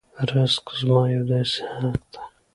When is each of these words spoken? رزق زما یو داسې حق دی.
رزق 0.33 0.65
زما 0.79 1.01
یو 1.15 1.23
داسې 1.31 1.61
حق 1.73 2.01
دی. 2.11 2.19